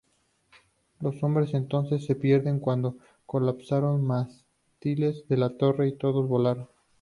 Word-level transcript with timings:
Los 0.99 1.21
hombres 1.21 1.53
entonces 1.53 2.05
se 2.05 2.15
pierden 2.15 2.59
cuando 2.59 2.97
colapsaron 3.27 4.03
mástiles 4.03 5.27
de 5.27 5.37
la 5.37 5.55
torre 5.57 5.89
y 5.89 5.95
todos 5.95 6.27
volaron. 6.27 6.67